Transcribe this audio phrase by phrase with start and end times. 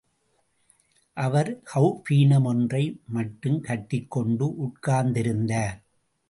[1.17, 2.81] அவர் கௌபீனம் ஒன்றை
[3.07, 5.77] மட்டும் கட்டிக்கொண்டு உட்கார்ந்திருந்தார்.